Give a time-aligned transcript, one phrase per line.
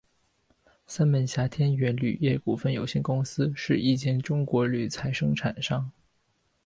[0.87, 5.91] 三门峡天元铝业股份有限公司是一间中国铝材生产商。